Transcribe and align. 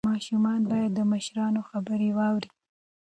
ماشومان 0.09 0.61
باید 0.71 0.91
د 0.95 0.99
مشرانو 1.11 1.61
خبرې 1.69 2.09
واوري. 2.17 2.49